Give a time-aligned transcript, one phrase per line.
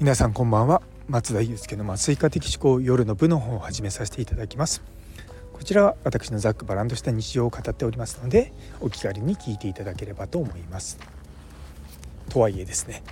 [0.00, 0.80] 皆さんこんばんは。
[1.08, 4.80] 松田祐介の麻酔科的思考夜の部の方を始めさせていただきます。
[5.52, 11.00] こちらは私のざっくばらんとした日常を語っておりますのでお気軽に聞いていただければと思います。
[12.28, 13.02] とはいえですね。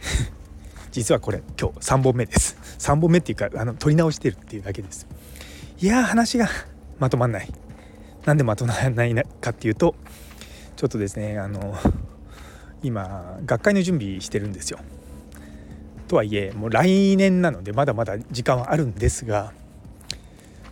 [0.93, 2.57] 実はこれ今日3本目です。
[2.79, 5.08] 3本目っていうかあの撮り直してるっていうだけです。
[5.80, 6.48] いや話が
[7.00, 7.53] まとまんない。
[8.26, 9.96] なんでまとまらないかっていうと
[10.76, 11.76] ちょっとですねあの
[12.84, 14.79] 今学会の準備してるんですよ。
[16.06, 19.52] とはいえもう来年なのでまだまだ時間はあるんですが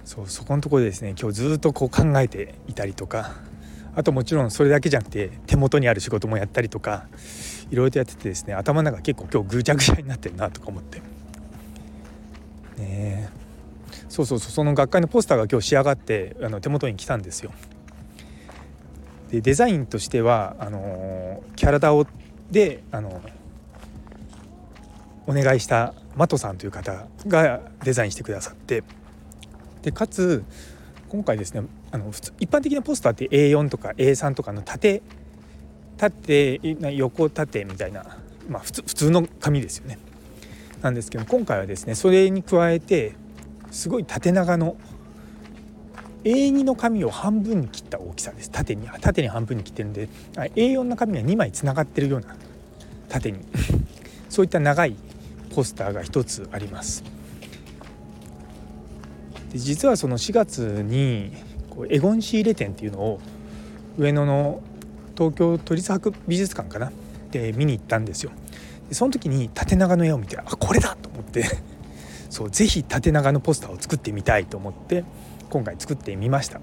[0.05, 3.35] そうそこのところでですね今日ずっとこう考えていたりとか
[3.97, 7.07] あともちろんそれだけじゃなくて手元にある仕事もやったりとか
[7.71, 11.01] いろいろとやっててですね頭の中結構今日ぐちゃぐちゃになってるなとか思って
[12.79, 13.31] ね
[14.09, 17.53] そうそうそうその学会のポスターが今日仕上がってあの手元に来たんですよ。
[19.31, 22.07] でデザインとしてはあのキャラダオ
[22.51, 23.21] であの
[25.27, 28.83] お願いしたマトさんという方がデザインしてくださって
[29.83, 30.45] でかつ
[31.09, 35.03] 今回ですねあの普通一般的なポスターって A4 とか A3 とかの縦
[35.97, 36.61] 縦
[36.97, 38.05] 横縦みたいな、
[38.49, 39.99] まあ、普通普通の紙ですよね。
[40.83, 43.15] なんですけど今回はですねそれに加えて
[43.71, 44.77] すごい縦長の
[46.25, 48.51] A2 の紙を半分に切った大きさです。
[48.51, 52.37] 縦に縦に半分に切ってるんで A4 の紙が2枚つながってるような
[53.09, 53.39] 縦に。
[54.29, 54.97] そういった長い
[55.55, 57.05] ポスターが1つあります。
[59.53, 61.33] で実はその4月に
[61.71, 63.21] こうエゴン仕入れ展っていうのを
[63.97, 64.61] 上野の
[65.17, 66.91] 東京都立博美術館かな？
[67.31, 68.33] で見に行ったんですよ。
[68.89, 70.97] でその時に縦長の絵を見てあこれだ！
[71.01, 71.45] と思って。
[72.31, 75.05] そうぜひ縦長のポスターを作ってみたいと思って
[75.51, 76.59] 今回作ってみました。
[76.59, 76.61] い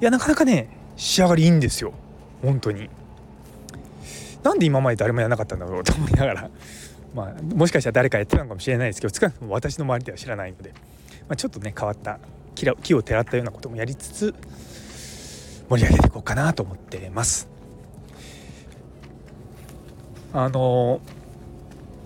[0.00, 1.94] やなかなかね仕上がりいいんですよ。
[2.42, 2.90] 本当に。
[4.42, 6.50] なんで今まで誰もやらなかったんだろうと思いながら。
[7.14, 10.70] まあ、もしかしたら誰かやってたのかもしれないですけど少なくとも私の周りでは知らないので、
[11.28, 12.18] まあ、ちょっとね変わった
[12.54, 14.34] 木をてらったようなこともやりつつ
[15.68, 17.48] 盛り上げていこうかなと思ってます。
[20.32, 21.00] あの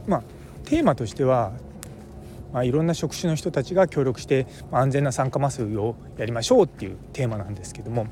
[0.07, 0.23] まあ
[0.65, 1.53] テーマとしては、
[2.53, 8.05] まあ、いろんな職種の人たちが協力して安全な酸化麻酔をやりましょうっていうテーマなんですけども、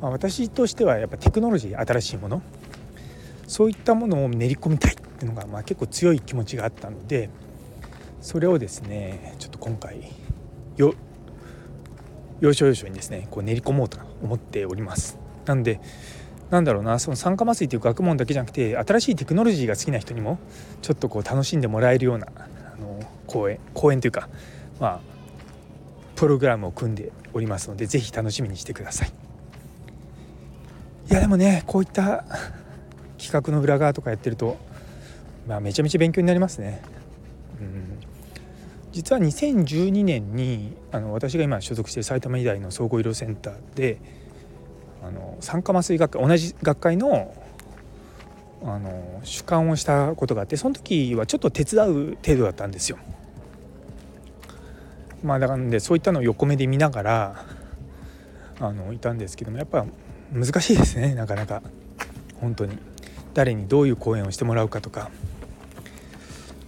[0.00, 2.42] まあ、私としてはやっぱテクノロジー新しいもの
[3.48, 7.30] そういったものを練り込みたいていうのが、まあ、結構強い気持ちがあったので
[8.20, 10.02] それをですねちょっと今回
[10.76, 10.94] よ
[12.40, 15.16] 要所要所にですねこう練り込もうと思っております。
[15.46, 15.80] なんで
[16.50, 20.38] なんだろうなその酸化麻酔という学問だけじゃなくて新しいテクノロジーが好きな人にも
[20.82, 24.28] ちょっとこう楽しんでもらえるようなあの講演講演というか
[24.80, 25.00] まあ
[26.16, 29.12] プログラムを組んでおりますので是非楽しみにしてください。
[31.10, 32.24] いやでもねこういった
[33.18, 34.58] 企画の裏側とかやってると
[35.46, 36.82] まあ、めちゃめちゃ勉強になりますね。
[37.60, 37.98] うん、
[38.92, 43.98] 実は2012年にあの私が今所属している埼玉医大の総合医療センターで
[45.02, 47.34] あの酸化麻酔学会同じ学会の
[48.64, 52.98] あの主管をしたことがあってその時はちょっと手伝う程度だったんですよ。
[55.24, 57.44] まあだからでそういったのを横目で見ながら
[58.60, 59.84] あのいたんですけどもやっぱ
[60.32, 61.62] 難しいですねなかなか
[62.40, 62.78] 本当に
[63.34, 65.10] 誰にどういう講演をしてもらうかとか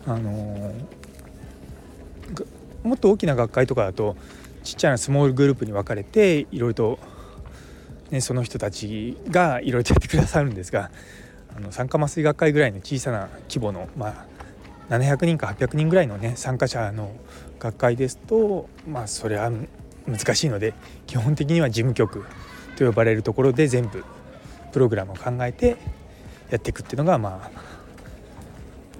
[0.06, 0.72] あの
[2.82, 4.16] もっと大きな学会とかだと
[4.62, 6.98] ちっちゃなスモールグループに分かれていろいろと、
[8.10, 10.90] ね、その人たちがいろいろとやってくださるんですが
[11.56, 14.26] あの酸化麻酔学会ぐらいの小さな規模の、ま
[14.90, 17.12] あ、700人か800人ぐらいのね参加者の
[17.58, 19.50] 学会ですとまあそれは
[20.06, 20.74] 難しいので
[21.06, 22.24] 基本的には事務局
[22.76, 24.04] と呼ばれるところで全部
[24.72, 25.76] プログラムを考えて
[26.50, 27.73] やっていくっていうのがまあ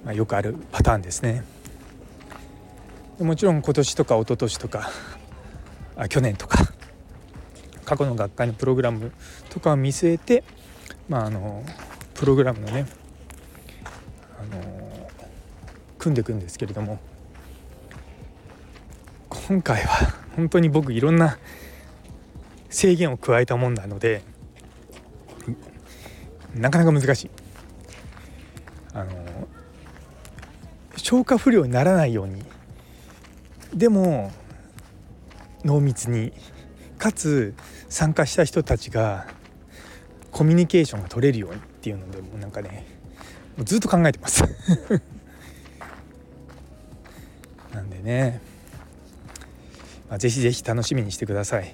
[0.05, 1.43] まあ、よくあるパターンですね。
[3.19, 4.89] もちろん今年とか一昨年とか
[5.95, 6.59] あ去年とか
[7.85, 9.13] 過去の学会のプログラム
[9.49, 10.43] とかを見据えて、
[11.07, 11.63] まあ、あの
[12.13, 12.85] プログラムのね
[14.37, 15.09] あの
[15.97, 16.99] 組んでいくんですけれども
[19.29, 21.37] 今回は本当に僕いろんな
[22.69, 24.23] 制限を加えたもんなので
[26.53, 27.29] なかなか難しい。
[28.93, 29.11] あの
[31.05, 32.41] 消化不良にならないように。
[33.75, 34.31] でも
[35.63, 36.33] 濃密に
[36.97, 37.53] かつ
[37.89, 39.27] 参加した人たちが
[40.31, 42.87] コミュニケーションが取れるようにっていうのでもうなんかね
[43.55, 44.43] もうずっと考えてます。
[47.71, 48.41] なんでね、
[50.09, 51.71] まあ、ぜひぜひ楽しみにしてください。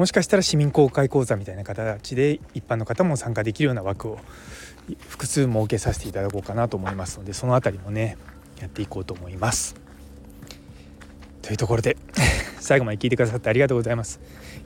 [0.00, 4.18] もしかしたら市民公開講座みたいな形で一般の方も参加できるような枠を
[5.10, 8.16] 複数設けさせていただこうかなと思いますのでその辺りもね
[8.58, 9.76] やっていこうと思います。
[11.42, 11.98] というところで
[12.60, 14.20] 最後まで聞いてくださってありがとうございます。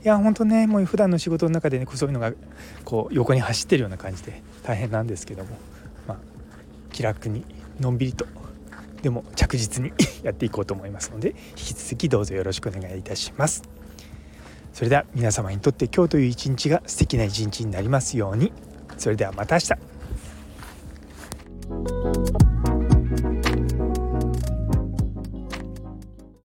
[0.04, 2.32] いや本当ねもう普段の仕事の中でねそういうのが
[2.84, 5.58] こう横に走ってるような感じで大変なんですけども、
[6.06, 6.18] まあ、
[6.92, 7.44] 気楽に
[7.80, 8.24] のんびりと
[9.02, 9.92] でも着実に
[10.22, 13.64] やっていこうと思いますので引き続きどうぞよろしくお願いいたします。
[14.74, 18.52] それでは皆様にとって今日という一日が素敵な一日になりますように。
[18.98, 19.74] それではまた明日。